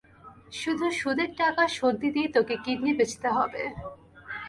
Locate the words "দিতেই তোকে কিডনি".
2.01-2.91